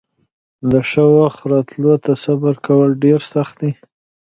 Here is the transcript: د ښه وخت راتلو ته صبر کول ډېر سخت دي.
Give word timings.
د 0.71 0.73
ښه 0.89 1.03
وخت 1.17 1.41
راتلو 1.51 1.93
ته 2.03 2.11
صبر 2.25 2.53
کول 2.65 2.89
ډېر 3.03 3.19
سخت 3.33 3.53
دي. 3.61 3.71